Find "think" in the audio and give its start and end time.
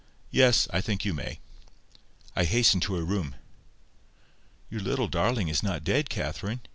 0.81-1.05